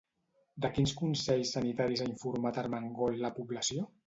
De 0.65 0.71
quins 0.77 0.93
consells 1.01 1.51
sanitaris 1.57 2.01
ha 2.01 2.09
informat 2.13 2.59
Armengol 2.65 3.21
la 3.27 3.33
població? 3.39 3.89